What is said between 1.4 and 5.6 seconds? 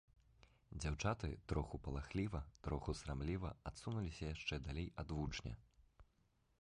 троху палахліва, троху сарамліва адсунуліся яшчэ далей ад вучня.